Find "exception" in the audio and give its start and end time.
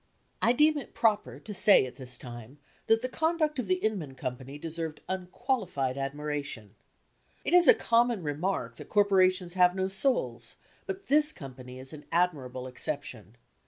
12.65-13.35